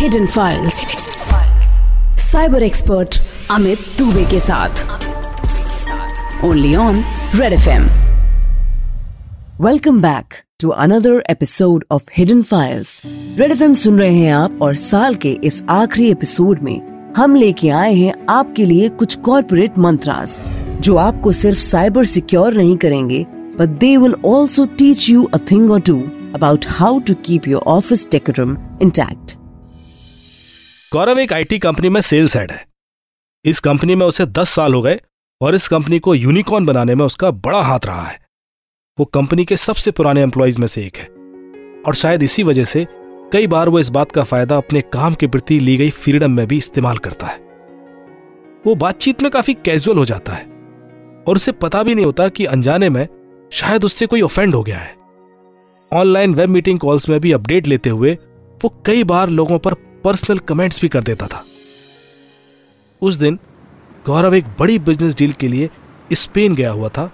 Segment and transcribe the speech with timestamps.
[0.00, 0.74] Hidden files
[2.20, 3.16] cyber expert
[3.50, 4.84] Amit Dubey के साथ.
[6.44, 7.02] Only on
[7.34, 7.82] Red F M
[9.60, 13.02] welcome back to another episode of hidden files
[13.38, 17.34] Red F M सुन रहे हैं आप और साल के इस आखिरी एपिसोड में हम
[17.36, 20.40] लेके आए हैं आपके लिए कुछ कॉरपोरेट मंत्रास
[20.80, 23.24] जो आपको सिर्फ़ साइबर सिक्योर नहीं करेंगे
[23.58, 26.00] but they will also teach you a thing or two
[26.34, 29.29] about how to keep your office decorum intact
[30.94, 32.66] Gaurav एक आईटी कंपनी में सेल्स हेड है।
[33.44, 35.00] इस कंपनी में उसे दस साल हो गए
[35.40, 38.18] और इस कंपनी को यूनिकॉर्न बनाने में उसका बड़ा हाथ रहा है।
[38.98, 41.04] वो कंपनी के सबसे पुराने एम्प्लॉयज़ में से एक है।
[41.86, 42.86] और शायद इसी वजह से
[43.32, 46.46] कई बार वो इस बात का फ़ायदा अपने काम के प्रति ली गई फ्रीडम में
[46.46, 47.38] भी इस्तेमाल करता है।
[48.66, 50.44] वो बातचीत में काफ़ी कैजुअल हो जाता है
[51.28, 53.06] और उसे पता भी नहीं होता कि अनजाने में
[53.52, 54.96] शायद उससे कोई ऑफेंड हो गया है।
[55.92, 58.18] ऑनलाइन वेब मीटिंग कॉल्स में भी अपडेट लेते हुए
[58.64, 61.44] वो कई बार लोगों पर पर्सनल कमेंट्स भी कर देता था।
[63.02, 63.38] उस दिन,
[64.06, 65.70] गौरव एक बड़ी बिज़नेस डील के लिए
[66.12, 67.12] स्पेन गया हुआ था,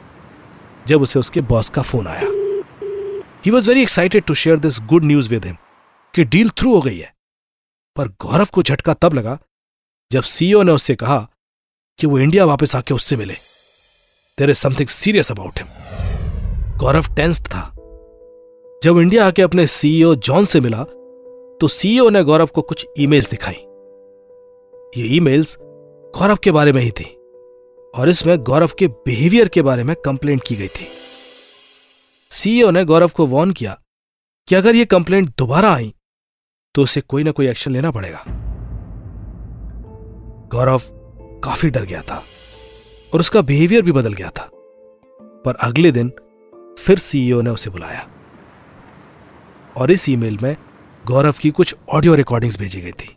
[0.86, 2.27] जब उसे उसके बॉस का फ़ोन आया।
[3.47, 5.56] He was very excited to share this good news with him
[6.14, 7.14] कि डील थ्रू हो गई है।
[7.97, 9.38] पर गौरव को झटका तब लगा,
[10.12, 11.28] जब सीईओ ने उससे कहा
[11.98, 13.34] कि वो इंडिया वापस आके उससे मिले।
[14.38, 15.69] There is something serious about him
[16.78, 17.72] Gaurav tensed था।
[18.84, 20.84] जब इंडिया आके अपने सीईओ जॉन से मिला
[21.60, 23.54] तो सीईओ ने गौरव को कुछ ईमेल्स दिखाई।
[24.96, 25.56] ये ईमेल्स
[26.14, 27.04] गौरव के बारे में ही थी
[27.94, 30.86] और इसमें गौरव के बिहेवियर के बारे में कंप्लेंट की गई थी।
[32.30, 33.78] सीईओ ने गौरव को वार्न किया
[34.48, 35.92] कि अगर ये कंप्लेंट दोबारा आई
[36.74, 38.24] तो उसे कोई ना कोई एक्शन लेना पड़ेगा।
[40.52, 40.82] गौरव
[41.44, 42.22] काफ़ी डर गया था
[43.14, 44.48] और उसका बिहेवियर भी बदल गया था।
[45.44, 46.12] पर अगले दिन
[46.78, 48.06] फिर सीईओ ने उसे बुलाया
[49.76, 50.56] और इस ईमेल में
[51.08, 53.08] गौरव की कुछ ऑडियो रिकॉर्डिंग्स भेजी गई थी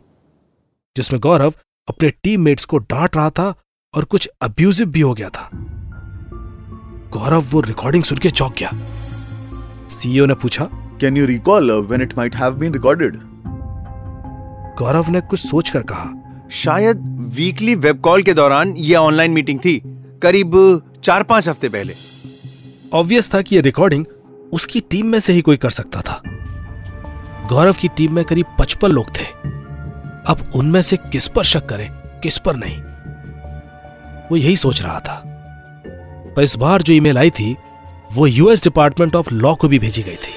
[0.96, 1.54] जिसमें गौरव
[1.88, 3.54] अपने टीममेट्स को डांट रहा था
[3.94, 5.48] और कुछ अब्यूजिव भी हो गया था।
[7.12, 8.70] गौरव वो रिकॉर्डिंग सुन के चौंक गया।
[9.88, 10.68] सीईओ ने पूछा
[11.00, 13.16] can you recall when it might have been recorded
[14.78, 17.02] Gaurav ने कुछ सोचकर कहा शायद
[17.34, 19.80] वीकली वेब कॉल के दौरान यह ऑनलाइन मीटिंग थी
[20.22, 20.52] करीब
[21.04, 21.94] चार पाँच हफ़्ते पहले।
[22.94, 24.06] ऑब्वियस था कि यह रिकॉर्डिंग
[24.52, 26.22] उसकी टीम में से ही कोई कर सकता था।
[27.50, 29.24] गौरव की टीम में करीब पचपन लोग थे।
[30.26, 32.80] अब उनमें से किस पर शक करें, किस पर नहीं?
[34.30, 35.22] वो यही सोच रहा था।
[36.36, 37.56] पर इस बार जो ईमेल आई थी,
[38.12, 40.34] वो यूएस डिपार्टमेंट ऑफ़ लॉ को भी भेजी गई थी।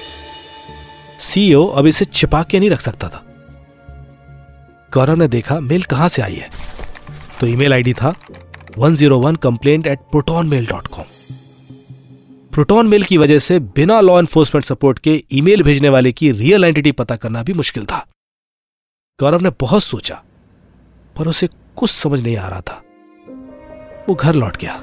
[1.18, 3.22] सीईओ अब इसे छिपा के नहीं रख सकता था।
[4.94, 6.50] गौरव ने देखा, मेल कहाँ से आई है?
[7.40, 8.14] तो ईमेल आईडी था
[8.78, 11.04] 101 complaint at Proton mail dot com.
[12.54, 16.64] Proton mail की वजह से बिना लॉ एनफोर्समेंट सपोर्ट के ईमेल भेजने वाले की रियल
[16.64, 17.98] आइडेंटिटी पता करना भी मुश्किल था।
[19.20, 20.22] गौरव ने बहुत सोचा,
[21.16, 22.80] पर उसे कुछ समझ नहीं आ रहा था।
[24.08, 24.74] वो घर लौट गया।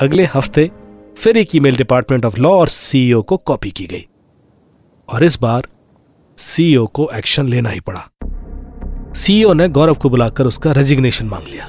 [0.00, 0.70] अगले हफ़्ते
[1.18, 4.06] फिर एक ईमेल डिपार्टमेंट ऑफ़ लॉ और सीईओ को कॉपी की गई,
[5.08, 5.68] और इस बार
[6.38, 8.08] सीईओ को एक्शन लेना ही पड़ा।
[9.14, 11.68] सीईओ ने गौरव को बुलाकर उसका रेजिग्नेशन मांग लिया।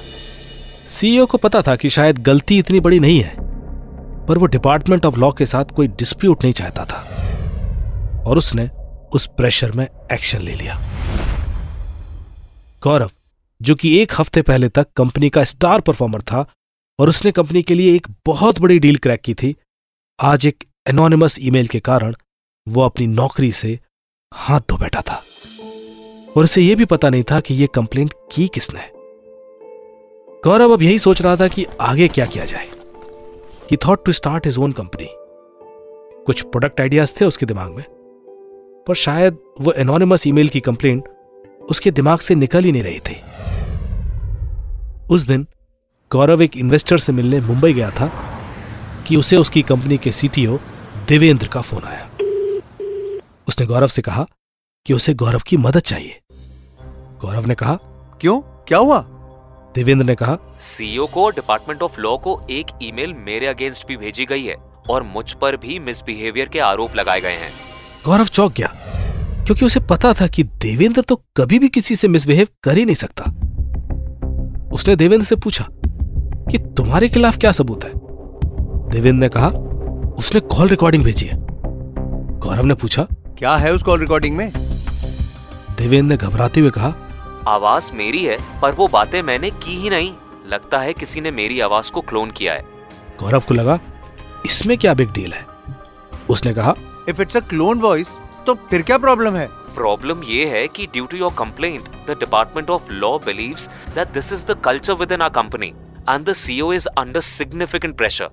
[0.90, 3.45] सीईओ को पता था कि शायद गलती इतनी बड़ी नहीं है।
[4.26, 8.68] पर वो डिपार्टमेंट ऑफ़ लॉ के साथ कोई डिस्प्यूट नहीं चाहता था। और उसने
[9.12, 10.80] उस प्रेशर में एक्शन ले लिया।
[12.82, 13.10] गौरव,
[13.62, 16.46] जो कि एक हफ़्ते पहले तक कंपनी का स्टार परफॉर्मर था
[17.00, 19.56] और उसने कंपनी के लिए एक बहुत बड़ी डील क्रैक की थी,
[20.20, 22.14] आज एक एनोनिमस ईमेल के कारण
[22.68, 23.80] वो अपनी नौकरी से
[24.34, 25.22] हाथ धो बैठा था।
[26.36, 28.90] और उसे यह भी पता नहीं था कि यह कंप्लेंट की किसने।
[30.44, 32.68] गौरव अब यही सोच रहा था कि आगे क्या किया जाए।
[33.70, 35.08] He thought to start his own company
[36.26, 37.84] कुछ प्रोडक्ट आइडियाज़ थे उसके दिमाग में,
[38.88, 41.08] पर शायद वो एनोनिमस ईमेल की कंप्लेंट
[41.70, 43.16] उसके दिमाग से निकल ही नहीं रही थी।
[45.10, 45.46] उस दिन
[46.10, 48.10] गौरव एक इन्वेस्टर से मिलने मुंबई गया था
[49.08, 50.58] कि उसे उसकी कंपनी के सीटीओ
[51.08, 52.08] देवेंद्र का फ़ोन आया।
[53.48, 54.26] उसने गौरव से कहा
[54.86, 56.20] कि उसे गौरव की मदद चाहिए।
[57.20, 57.78] गौरव ने कहा,
[58.20, 58.40] क्यों?
[58.40, 58.98] क्या हुआ?
[59.76, 64.24] देवेंद्र ने कहा सीईओ को डिपार्टमेंट ऑफ़ लॉ को एक ईमेल मेरे अगेंस्ट भी भेजी
[64.24, 64.54] गई है
[64.90, 67.50] और मुझ पर भी मिसबिहेवियर के आरोप लगाए गए हैं।
[68.06, 68.72] गौरव चौक गया
[69.44, 72.94] क्योंकि उसे पता था कि देवेंद्र तो कभी भी किसी से मिसबिहेव कर ही नहीं
[72.94, 73.24] सकता।
[74.72, 75.66] उसने देवेंद्र से पूछा
[76.50, 77.92] कि तुम्हारे खिलाफ क्या सबूत है?
[78.90, 79.48] देवेंद्र ने कहा
[80.18, 81.36] उसने कॉल रिकॉर्डिंग भेजी है।
[82.38, 83.06] गौरव ने पूछा
[83.38, 84.50] क्या है उस कॉल रिकॉर्डिंग में?
[85.78, 86.94] देवेंद्र ने घबराते हुए कहा
[87.46, 90.12] आवाज़ मेरी है पर वो बातें मैंने की ही नहीं।
[90.46, 92.64] लगता है किसी ने मेरी आवाज़ को क्लोन किया है।
[93.20, 93.78] गौरव को लगा
[94.46, 95.46] इसमें क्या बिग डील है?
[96.30, 96.74] उसने कहा
[97.08, 98.10] if it's a clone voice
[98.46, 99.46] तो फिर क्या प्रॉब्लम है?
[99.74, 104.32] प्रॉब्लम ये है कि due to your complaint the department of law believes that this
[104.32, 105.66] is the culture within our company
[106.08, 108.30] and the CEO is under significant pressure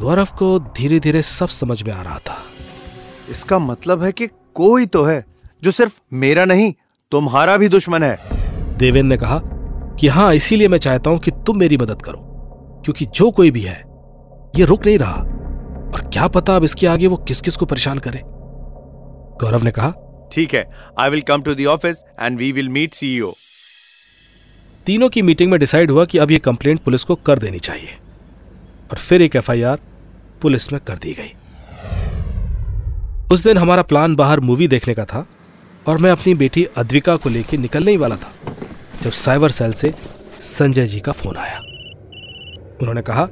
[0.00, 2.42] Gaurav को धीरे धीरे सब समझ में आ रहा था।
[3.30, 5.24] इसका मतलब है कि कोई तो है
[5.64, 6.72] जो सिर्फ़ मेरा नहीं
[7.12, 8.33] तुम्हारा भी दुश्मन है।
[8.78, 9.40] देवेंद्र ने कहा
[10.00, 12.18] कि हाँ इसीलिए मैं चाहता हूँ कि तुम मेरी मदद करो
[12.84, 13.76] क्योंकि जो कोई भी है
[14.56, 15.20] ये रुक नहीं रहा।
[15.94, 18.20] और क्या पता अब इसके आगे वो किस किस को परेशान करे।
[19.40, 19.92] गौरव ने कहा
[20.32, 20.64] ठीक है
[21.00, 23.32] I will come to the office and we will meet CEO
[24.86, 27.88] तीनों की मीटिंग में डिसाइड हुआ कि अब ये कंप्लेंट पुलिस को कर देनी चाहिए।
[28.90, 29.78] और फिर एक एफआईआर
[30.42, 31.32] पुलिस में कर दी गई।
[33.32, 35.26] उस दिन हमारा प्लान बाहर मूवी देखने का था
[35.86, 38.32] और मैं अपनी बेटी अद्विका को लेकर निकलने ही वाला था
[39.02, 39.92] जब साइबर सेल से
[40.40, 41.58] संजय जी का फ़ोन आया।
[42.82, 43.28] उन्होंने कहा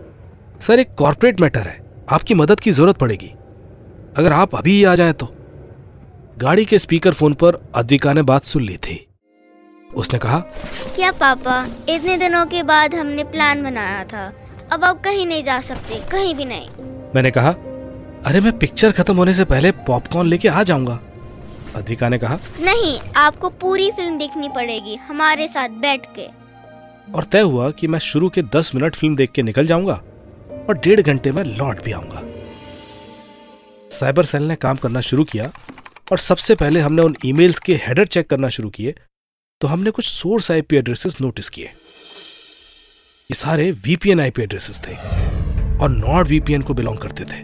[0.61, 3.33] सर एक कॉरपोरेट मैटर है आपकी मदद की ज़रूरत पड़ेगी।
[4.17, 5.29] अगर आप अभी ही आ जाएँ तो।
[6.39, 9.07] गाड़ी के स्पीकर फ़ोन पर अद्विका ने बात सुन ली थी।
[9.91, 10.39] उसने कहा
[10.97, 14.33] क्या पापा इतने दिनों के बाद हमने प्लान बनाया था।
[14.73, 16.69] अब आप कहीं नहीं जा सकते कहीं भी नहीं।
[17.15, 17.51] मैंने कहा
[18.27, 20.99] अरे मैं पिक्चर खत्म होने से पहले पॉपकॉर्न लेके आ जाऊँगा।
[21.77, 26.27] अद्विका ने कहा नहीं आपको पूरी फ़िल्म देखनी पड़ेगी हमारे साथ बैठ के।
[27.13, 29.95] और तय हुआ कि मैं शुरू के दस मिनट फ़िल्म देख के निकल जाऊँगा
[30.69, 32.23] और डेढ़ घंटे में लौट भी आऊँगा।
[33.91, 35.51] साइबर सेल ने काम करना शुरू किया
[36.13, 38.95] और सबसे पहले हमने उन ईमेल्स के हेडर चेक करना शुरू किए
[39.61, 44.95] तो हमने कुछ सोर्स आईपी एड्रेसेस नोटिस किए। ये सारे वीपीएन आईपी एड्रेसेस थे
[45.79, 47.41] और नॉर्ड वीपीएन को बिलोंग करते थे।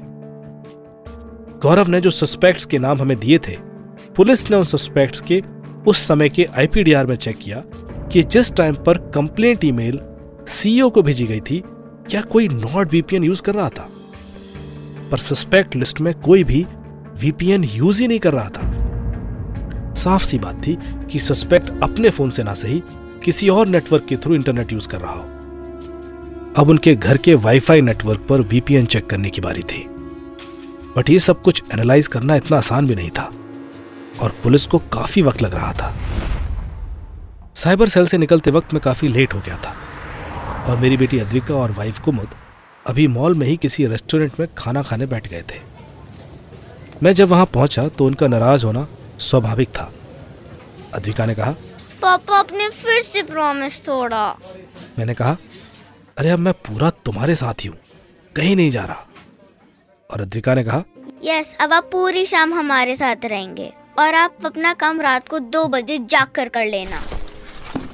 [1.61, 3.57] गौरव ने जो सस्पेक्ट्स के नाम हमें दिए थे
[4.19, 5.43] पुलिस ने उन सस्पेक्ट्स के
[5.87, 7.56] उस समय के आईपीडीआर में चेक किया
[8.12, 10.00] कि जिस टाइम पर कंप्लेंट ईमेल
[10.49, 11.62] सीईओ को भेजी गई थी,
[12.11, 13.88] क्या कोई नॉट वीपीएन यूज़ कर रहा था?
[15.11, 16.67] पर सस्पेक्ट लिस्ट में कोई भी
[17.20, 20.79] वीपीएन यूज़ ही नहीं कर रहा था। साफ़ सी बात थी
[21.12, 22.82] कि सस्पेक्ट अपने फ़ोन से ना सही
[23.25, 25.23] किसी और नेटवर्क के थ्रू इंटरनेट यूज़ कर रहा हो।
[26.56, 29.87] अब उनके घर के वाईफाई नेटवर्क पर वीपीएन चेक करने की बारी थी।
[30.97, 33.32] बट ये सब कुछ एनालाइज करना इतना आसान भी नहीं था।
[34.23, 35.94] और पुलिस को काफ़ी वक्त लग रहा था।
[37.55, 39.75] साइबर सेल से निकलते वक्त मैं काफ़ी लेट हो गया था।
[40.65, 42.35] और मेरी बेटी अद्विका और वाइफ कुमुद
[42.87, 45.61] अभी मॉल में ही किसी रेस्टोरेंट में खाना खाने बैठ गए थे।
[47.03, 48.87] मैं जब वहाँ पहुँचा तो उनका नाराज़ होना
[49.20, 49.91] स्वाभाविक था।
[50.94, 51.55] अद्विका ने कहा
[52.03, 54.26] पापा अपने फिर से प्रॉमिस तोड़ा।
[54.99, 55.37] मैंने कहा
[56.19, 57.76] अरे अब मैं पूरा तुम्हारे साथ ही हूँ
[58.37, 59.06] कहीं नहीं जा रहा।
[60.11, 60.82] और अद्विका ने कहा
[61.25, 65.67] यस अब आप पूरी शाम हमारे साथ रहेंगे। और आप अपना काम रात को दो
[65.69, 67.00] बजे जाग कर कर लेना।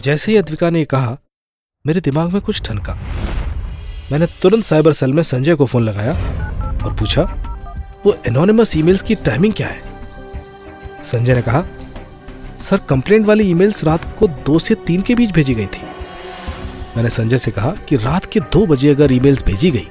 [0.02, 1.16] जैसे ही अद्विका ने कहा,
[1.84, 2.94] मेरे दिमाग में कुछ ठनका।
[4.12, 6.12] मैंने तुरंत साइबर सेल में संजय को फ़ोन लगाया
[6.84, 7.22] और पूछा,
[8.06, 9.82] वो एनोनिमस ईमेल्स की टाइमिंग क्या है?
[11.04, 11.64] संजय ने कहा,
[12.60, 15.82] सर कंप्लेंट वाली ईमेल्स रात को दो से तीन के बीच भेजी गई थी।
[16.96, 19.88] मैंने संजय से कहा कि रात के दो बजे अगर ईमेल्स भेजी गई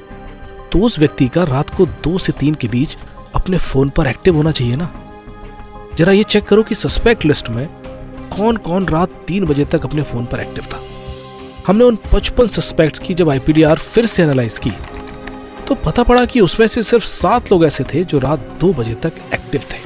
[0.72, 2.98] तो उस व्यक्ति का रात को दो से तीन के बीच
[3.36, 4.86] अपने फ़ोन पर एक्टिव होना चाहिए ना।
[5.98, 7.68] जरा ये चेक करो कि सस्पेक्ट लिस्ट में
[8.38, 10.80] कौन कौन रात तीन बजे तक अपने फ़ोन पर एक्टिव था।
[11.68, 14.72] हमने उन पचपन सस्पेक्ट्स की जब आईपीडीआर फिर से एनालाइज की
[15.68, 18.96] तो पता पड़ा कि उसमें से सिर्फ़ सात लोग ऐसे थे जो रात दो बजे
[18.96, 19.78] तक एक्टिव थे।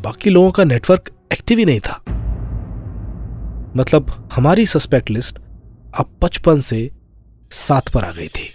[0.00, 2.04] बाकी लोगों का नेटवर्क एक्टिव ही नहीं था।
[3.76, 5.38] मतलब हमारी सस्पेक्ट लिस्ट
[5.98, 6.90] अब पचपन से
[7.50, 8.50] सात पर आ गई थी।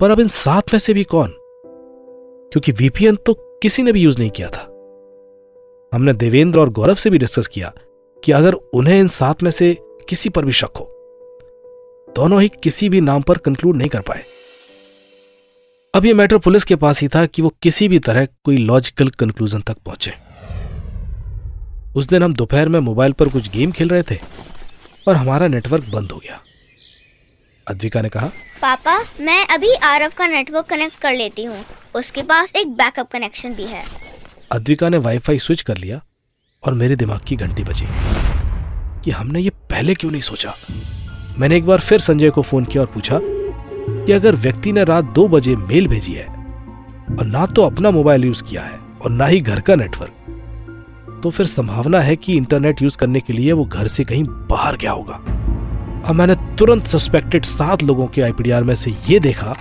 [0.00, 1.32] पर अब इन सात में से भी कौन?
[2.52, 4.68] क्योंकि वीपीएन तो किसी ने भी यूज़ नहीं किया था।
[5.92, 7.72] हमने देवेंद्र और गौरव से भी डिस्कस किया
[8.22, 9.76] कि अगर उन्हें इन सात में से
[10.08, 10.88] किसी पर भी शक हो,
[12.16, 14.22] दोनों ही किसी भी नाम पर कंक्लूड नहीं कर पाए।
[15.94, 19.08] अब यह मैटर पुलिस के पास ही था कि वो किसी भी तरह कोई लॉजिकल
[19.10, 20.12] कंक्लूजन तक पहुँचे।
[21.96, 24.18] उस दिन हम दोपहर में मोबाइल पर कुछ गेम खेल रहे थे
[25.08, 26.38] और हमारा नेटवर्क बंद हो गया।
[27.66, 28.26] अद्विका ने कहा,
[28.62, 31.64] पापा, मैं अभी आरव का नेटवर्क कनेक्ट कर लेती हूँ।
[31.96, 33.84] उसके पास एक बैकअप कनेक्शन भी है।
[34.52, 36.00] अद्विका ने वाईफाई स्विच कर लिया
[36.66, 37.86] और मेरे दिमाग की घंटी बजी
[39.04, 40.54] कि हमने ये पहले क्यों नहीं सोचा?
[41.38, 43.20] मैंने एक बार फिर संजय को फ़ोन किया और पूछा
[43.88, 46.26] कि अगर व्यक्ति ने रात दो बजे मेल भेजी है
[47.18, 50.12] और ना तो अपना मोबाइल यूज़ किया है और ना ही घर का नेटवर्क
[51.22, 54.76] तो फिर संभावना है कि इंटरनेट यूज़ करने के लिए वो घर से कहीं बाहर
[54.76, 55.14] गया होगा।
[56.06, 59.56] अब मैंने तुरंत सस्पेक्टेड सात लोगों के आईपीडीआर में से यह देखा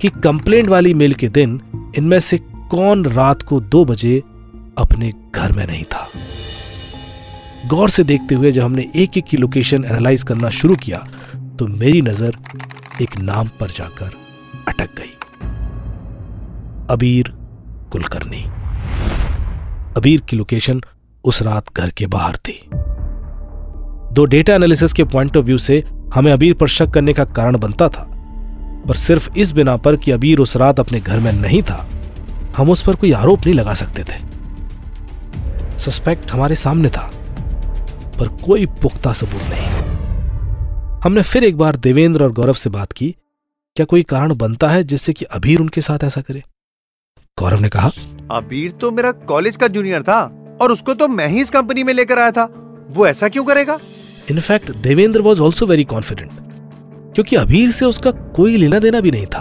[0.00, 1.60] कि कंप्लेंट वाली मेल के दिन
[1.98, 2.38] इनमें से
[2.70, 4.22] कौन रात को दो बजे
[4.78, 6.08] अपने घर में नहीं था।
[7.68, 10.98] गौर से देखते हुए जब हमने एक एक की लोकेशन एनालाइज करना शुरू किया
[11.58, 12.36] तो मेरी नज़र
[13.02, 14.12] एक नाम पर जाकर
[14.68, 15.12] अटक गई।
[16.90, 17.32] अबीर
[17.92, 18.42] कुलकर्णी।
[19.96, 20.80] अबीर की लोकेशन
[21.24, 22.60] उस रात घर के बाहर थी।
[24.12, 25.82] दो डेटा एनालिसिस के पॉइंट ऑफ़ व्यू से
[26.14, 28.06] हमें अबीर पर शक करने का कारण बनता था,
[28.88, 31.86] पर सिर्फ़ इस बिना पर कि अबीर उस रात अपने घर में नहीं था,
[32.56, 34.22] हम उस पर कोई आरोप नहीं लगा सकते थे।
[35.78, 37.10] सस्पेक्ट हमारे सामने था
[38.18, 39.66] पर कोई पुख्ता सबूत नहीं।
[41.04, 43.14] हमने फिर एक बार देवेंद्र और गौरव से बात की
[43.76, 46.42] क्या कोई कारण बनता है जिससे कि अबीर उनके साथ ऐसा करे?
[47.38, 47.90] गौरव ने कहा
[48.30, 50.20] अबीर तो मेरा कॉलेज का जूनियर था
[50.62, 52.44] और उसको तो मैं ही इस कंपनी में लेकर आया था।
[52.90, 53.78] वो ऐसा क्यों करेगा?
[54.30, 56.30] In fact Devendra was also very confident
[57.14, 59.40] क्योंकि अबीर से उसका कोई लेना देना भी नहीं था।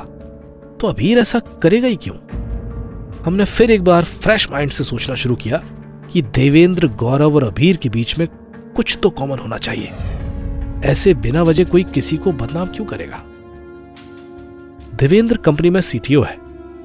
[0.81, 2.15] तो अबीर ऐसा करेगा ही क्यों?
[3.25, 5.61] हमने फिर एक बार फ्रेश माइंड से सोचना शुरू किया
[6.11, 8.27] कि देवेंद्र, गौरव और अबीर के बीच में
[8.75, 9.91] कुछ तो कॉमन होना चाहिए।
[10.85, 13.21] ऐसे बिना वजह कोई किसी को बदनाम क्यों करेगा?
[14.97, 16.35] देवेंद्र कंपनी में सीटीओ है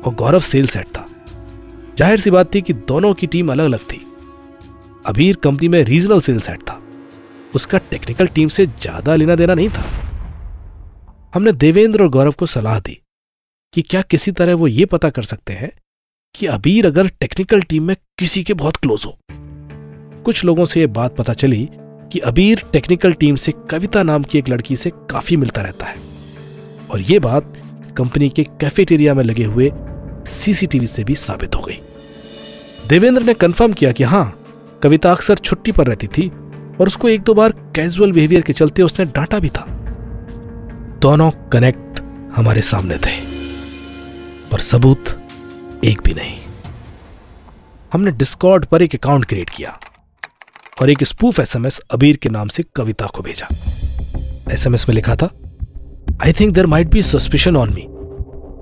[0.07, 1.07] और गौरव सेल्स हेड था।
[1.99, 4.01] ज़ाहिर सी बात थी कि दोनों की टीम अलग अलग थी।
[5.07, 6.81] अबीर कंपनी में रीजनल सेल्स हेड था।
[7.55, 9.85] उसका टेक्निकल टीम से ज़्यादा लेना देना नहीं था।
[11.35, 12.99] हमने देवेंद्र और गौरव को सलाह दी
[13.75, 15.71] कि क्या किसी तरह वो ये पता कर सकते हैं
[16.35, 19.19] कि अबीर अगर टेक्निकल टीम में किसी के बहुत क्लोज हो।
[20.23, 21.71] कुछ लोगों से यह बात पता चली
[22.13, 25.97] कि अबीर टेक्निकल टीम से कविता नाम की एक लड़की से काफ़ी मिलता रहता है।
[26.91, 27.57] और यह बात
[27.97, 29.73] कंपनी के कैफेटेरिया में लगे हुए
[30.27, 31.79] सीसीटीवी से भी साबित हो गई।
[32.89, 34.45] देवेंद्र ने कंफर्म किया कि हाँ,
[34.83, 36.29] कविता अक्सर छुट्टी पर रहती थी
[36.81, 39.67] और उसको एक दो बार कैजुअल बिहेवियर के चलते उसने डांटा भी था।
[41.03, 42.01] दोनों कनेक्ट
[42.37, 43.21] हमारे सामने थे।
[44.53, 45.19] पर सबूत
[45.85, 46.37] एक भी नहीं।
[47.93, 49.79] हमने डिस्कॉर्ड पर एक अकाउंट क्रिएट किया
[50.83, 53.49] और एक स्पूफ एसएमएस अबीर के नाम से कविता को भेजा।
[54.53, 55.31] एसएमएस में लिखा था
[56.25, 57.87] I think there might be suspicion on me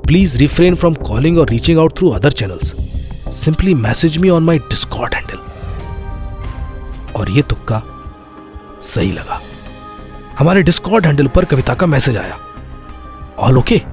[0.07, 2.73] please refrain from calling or reaching out through other channels
[3.35, 5.39] simply message me on my Discord handle
[7.21, 7.83] और यह तुक्का
[8.83, 9.41] सही लगा।
[10.39, 12.39] हमारे डिस्कॉर्ड हैंडल पर कविता का मैसेज आया।
[13.39, 13.89] All okay okay?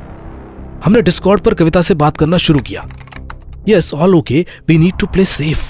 [0.85, 2.87] हमने डिस्कॉर्ड पर कविता से बात करना शुरू किया।
[3.67, 5.63] Yes all okay we need to play safe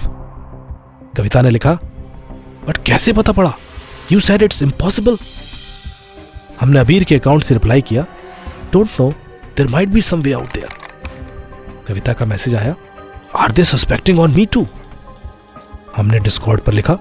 [1.18, 1.74] Kavita ने लिखा
[2.68, 3.54] बट कैसे पता पड़ा
[4.12, 5.18] यू सैड इट्स इम्पॉसिबल
[6.60, 8.06] हमने अबीर के अकाउंट से रिप्लाई किया
[8.74, 9.10] don't know
[9.58, 10.75] there might be some way out there
[11.88, 12.75] Kavita का मैसेज आया
[13.36, 14.66] are they suspecting on me too
[15.96, 16.94] हमने डिस्कॉर्ड पर लिखा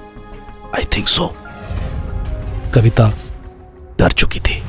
[0.77, 1.35] आई थिंक सो
[2.75, 3.13] कविता
[3.99, 4.61] डर चुकी थी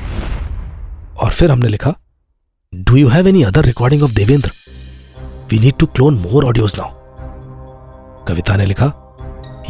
[1.22, 1.94] और फिर हमने लिखा
[2.72, 4.50] do you have any other recording of Devendra
[5.50, 8.92] we need to clone more audios now Kavita ने लिखा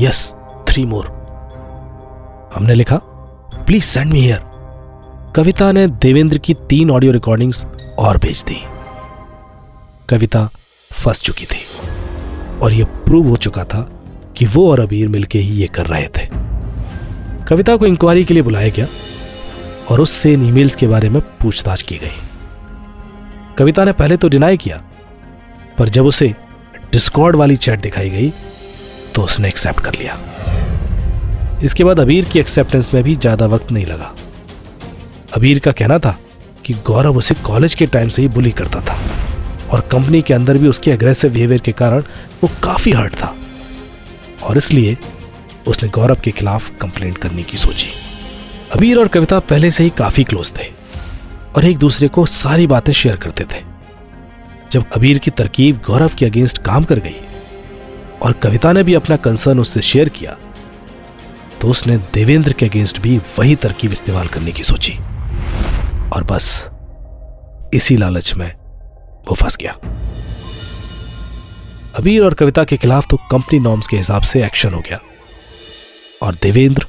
[0.01, 0.23] यस
[0.69, 1.07] थ्री मोर
[2.55, 3.01] हमने लिखा
[3.67, 4.41] please send me here
[5.37, 7.65] Kavita ने देवेंद्र की तीन ऑडियो रिकॉर्डिंग्स
[7.99, 8.61] और भेज दी
[10.09, 10.45] कविता
[10.91, 11.63] फंस चुकी थी
[12.63, 13.81] और यह प्रूव हो चुका था
[14.37, 16.27] कि वो और अबीर मिलके ही ये कर रहे थे
[17.47, 18.87] कविता को इंक्वायरी के लिए बुलाया गया
[19.91, 22.17] और उससे इन ईमेल्स के बारे में पूछताछ की गई
[23.59, 24.83] कविता ने पहले तो डिनाई किया
[25.79, 26.35] पर जब उसे
[26.93, 28.31] डिस्कॉर्ड वाली चैट दिखाई गई
[29.15, 30.19] तो उसने एक्सेप्ट कर लिया।
[31.65, 34.13] इसके बाद अबीर की एक्सेप्टेंस में भी ज़्यादा वक्त नहीं लगा।
[35.37, 36.19] अबीर का कहना था
[36.65, 38.99] कि गौरव उसे कॉलेज के टाइम से ही बुली करता था
[39.71, 42.03] और कंपनी के अंदर भी उसके अग्रेसिव बिहेवियर के कारण
[42.43, 43.35] वो काफ़ी हर्ट था।
[44.43, 44.97] और इसलिए
[45.67, 47.91] उसने गौरव के खिलाफ कंप्लेंट करने की सोची।
[48.73, 50.71] अबीर और कविता पहले से ही काफ़ी क्लोज थे
[51.57, 53.63] और एक दूसरे को सारी बातें शेयर करते थे।
[54.73, 57.17] जब अबीर की तरकीब गौरव के अगेंस्ट काम कर गई
[58.23, 60.37] और कविता ने भी अपना कंसर्न उससे शेयर किया
[61.61, 64.93] तो उसने देवेंद्र के अगेंस्ट भी वही तरकीब इस्तेमाल करने की सोची।
[66.11, 66.69] और बस,
[67.75, 68.53] इसी लालच में
[69.29, 69.73] वो फंस गया।
[71.99, 75.01] अबीर और कविता के खिलाफ तो कंपनी नॉर्म्स के हिसाब से एक्शन हो गया
[76.23, 76.87] और देवेंद्र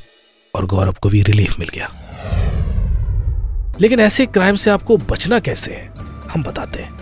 [0.55, 1.89] और गौरव को भी रिलीफ मिल गया।
[3.81, 5.89] लेकिन ऐसे क्राइम से आपको बचना कैसे है,
[6.33, 6.99] हम बताते हैं।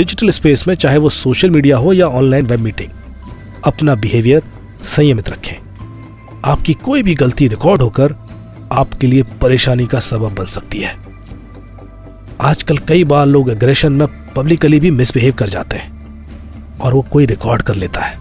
[0.00, 2.90] डिजिटल स्पेस में, चाहे वो सोशल मीडिया हो या ऑनलाइन वेब मीटिंग,
[3.64, 4.42] अपना बिहेवियर
[4.86, 5.56] संयमित रखें।
[6.44, 8.14] आपकी कोई भी गलती रिकॉर्ड होकर
[8.72, 10.94] आपके लिए परेशानी का सबब बन सकती है।
[12.42, 17.26] आजकल कई बार लोग एग्रेशन में पब्लिकली भी मिसबिहेव कर जाते हैं और वो कोई
[17.26, 18.18] रिकॉर्ड कर लेता है,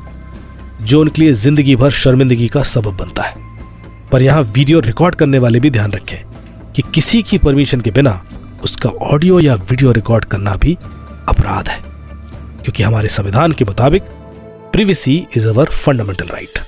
[0.82, 3.48] जो उनके लिए ज़िंदगी भर शर्मिंदगी का सबब बनता है।
[4.12, 6.18] पर यहाँ वीडियो रिकॉर्ड करने वाले भी ध्यान रखें
[6.74, 8.22] कि किसी की परमिशन के बिना
[8.64, 10.78] उसका ऑडियो या वीडियो रिकॉर्ड करना भी
[11.30, 11.78] अपराध है,
[12.64, 14.04] क्योंकि हमारे संविधान के मुताबिक
[14.74, 16.60] privacy is our fundamental right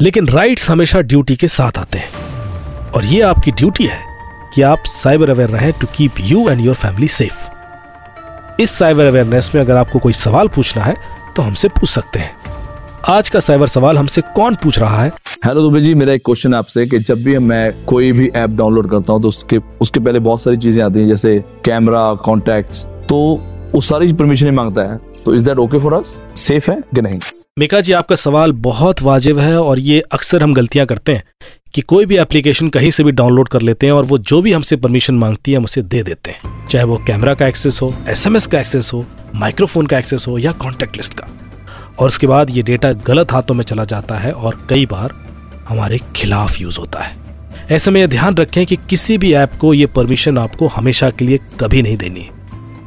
[0.00, 4.00] लेकिन राइट्स हमेशा ड्यूटी के साथ आते हैं, और ये आपकी ड्यूटी है
[4.54, 9.50] कि आप साइबर अवेयर रहें to keep you and your family safe इस साइबर अवेयरनेस
[9.54, 10.96] में अगर आपको कोई सवाल पूछना है
[11.36, 12.34] तो हमसे पूछ सकते हैं।
[13.08, 15.12] आज का साइबर सवाल हमसे कौन पूछ रहा है?
[15.44, 18.90] हेलो दुबे जी, मेरा एक क्वेश्चन आपसे कि जब भी मैं कोई भी ऐप डाउनलोड
[18.90, 23.18] करता हूँ तो उसके उसके पहले बहुत सारी चीज़ें आती हैं, जैसे कैमरा कॉन्टैक्ट्स तो
[23.74, 27.02] वो सारी परमिशन ही माँगता है। तो is that okay for us safe है कि
[27.02, 27.20] नहीं?
[27.58, 31.22] मिका जी, आपका सवाल बहुत वाजिब है और ये अक्सर हम गलतियाँ करते हैं
[31.74, 34.52] कि कोई भी एप्लीकेशन कहीं से भी डाउनलोड कर लेते हैं और वो जो भी
[34.52, 37.94] हमसे परमिशन मांगती है हम उसे दे देते हैं। चाहे वो कैमरा का एक्सेस हो
[38.08, 41.26] एसएमएस का एक्सेस हो माइक्रोफोन का एक्सेस हो या कॉन्टैक्ट लिस्ट का।
[41.98, 45.14] और उसके बाद ये डेटा गलत हाथों में चला जाता है और कई बार
[45.68, 47.16] हमारे खिलाफ यूज़ होता है।
[47.70, 51.24] ऐसे में यह ध्यान रखें कि किसी भी ऐप को ये परमिशन आपको हमेशा के
[51.24, 52.28] लिए कभी नहीं देनी।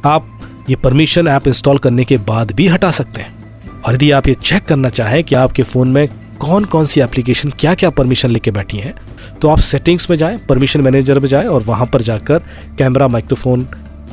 [0.04, 0.35] आप
[0.70, 3.34] ये परमिशन ऐप इंस्टॉल करने के बाद भी हटा सकते हैं।
[3.82, 6.06] और यदि आप ये चेक करना चाहें कि आपके फ़ोन में
[6.38, 8.94] कौन कौन सी एप्लीकेशन क्या क्या परमिशन लेके बैठी हैं
[9.40, 12.42] तो आप सेटिंग्स में जाएँ परमिशन मैनेजर में जाएँ और वहाँ पर जाकर
[12.78, 13.66] camera microphone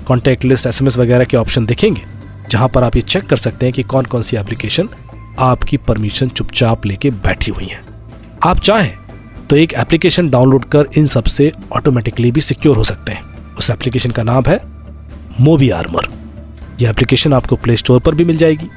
[0.07, 2.01] contact list SMS वगैरह के ऑप्शन देखेंगे,
[2.51, 4.89] जहाँ पर आप ये चेक कर सकते हैं कि कौन कौन सी एप्लीकेशन
[5.39, 7.81] आपकी परमिशन चुपचाप लेके बैठी हुई हैं।
[8.43, 8.93] आप चाहें
[9.49, 14.11] तो एक एप्लीकेशन डाउनलोड कर इन सबसे ऑटोमेटिकली भी सिक्योर हो सकते हैं। उस एप्लीकेशन
[14.11, 14.59] का नाम है
[15.41, 16.07] मोबी आर्मर
[16.83, 18.69] यह एप्लीकेशन आपको प्ले स्टोर पर भी मिल जाएगी।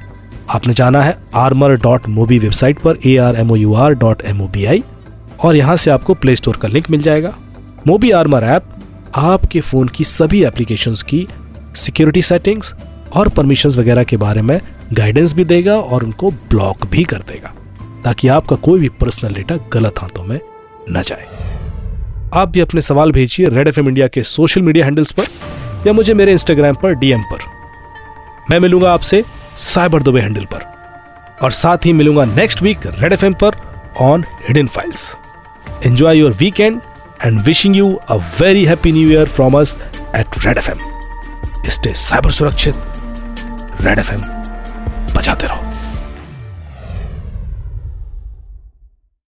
[0.51, 4.23] आपने जाना है आर्मर डॉट मोबी वेबसाइट पर A R M O U R dot
[4.25, 4.83] M O B I
[5.45, 7.35] और यहाँ से आपको प्ले स्टोर का लिंक मिल जाएगा।
[7.87, 8.69] मोबी आर्मर ऐप
[9.17, 11.27] आपके फ़ोन की सभी एप्लीकेशंस की
[11.77, 12.75] सिक्योरिटी सेटिंग्स
[13.17, 14.61] और परमिशंस वगैरह के बारे में
[14.93, 17.53] गाइडेंस भी देगा और उनको ब्लॉक भी कर देगा,
[18.05, 20.39] ताकि आपका कोई भी पर्सनल डेटा गलत हाथों में
[20.91, 21.27] न जाए।
[22.35, 25.27] आप भी अपने सवाल भेजिए रेड एफएम इंडिया के सोशल मीडिया हैंडल्स पर,
[25.87, 27.46] या मुझे मेरे इंस्टाग्राम पर डीएम पर।
[28.51, 29.23] मैं मिलूँगा आपसे
[29.57, 30.65] साइबर दुबे हैंडल पर।
[31.43, 33.57] और साथ ही मिलूँगा नेक्स्ट वीक रेड एफएम पर
[34.01, 35.11] on hidden files
[35.87, 36.81] enjoy your weekend
[37.25, 39.77] and wishing you a very happy new year from us
[40.17, 40.79] at Red F M
[41.69, 42.75] stay cyber सुरक्षित।
[43.83, 44.21] रेड एफ़ एम
[45.15, 45.66] बचाते रहो।